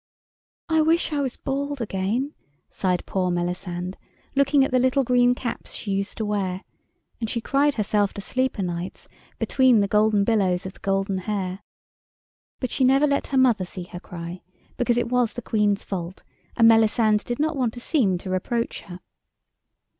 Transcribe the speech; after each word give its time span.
"I 0.67 0.81
wish 0.81 1.13
I 1.13 1.21
was 1.21 1.37
bald 1.37 1.79
again," 1.79 2.33
sighed 2.69 3.05
poor 3.05 3.29
Melisande, 3.29 3.99
looking 4.35 4.65
at 4.65 4.71
the 4.71 4.79
little 4.79 5.03
green 5.03 5.35
caps 5.35 5.73
she 5.75 5.91
used 5.91 6.17
to 6.17 6.25
wear, 6.25 6.63
and 7.19 7.29
she 7.29 7.39
cried 7.39 7.75
herself 7.75 8.11
to 8.15 8.21
sleep 8.21 8.57
o' 8.59 8.63
nights 8.63 9.07
between 9.37 9.79
the 9.79 9.87
golden 9.87 10.23
billows 10.23 10.65
of 10.65 10.73
the 10.73 10.79
golden 10.79 11.19
hair. 11.19 11.59
But 12.59 12.71
she 12.71 12.83
never 12.83 13.05
let 13.05 13.27
her 13.27 13.37
mother 13.37 13.63
see 13.63 13.83
her 13.93 13.99
cry, 13.99 14.41
because 14.75 14.97
it 14.97 15.09
was 15.09 15.33
the 15.33 15.41
Queen's 15.43 15.83
fault, 15.83 16.23
and 16.57 16.67
Melisande 16.67 17.23
did 17.23 17.37
not 17.37 17.55
want 17.55 17.75
to 17.75 17.79
seem 17.79 18.17
to 18.17 18.29
reproach 18.31 18.81
her. 18.81 19.01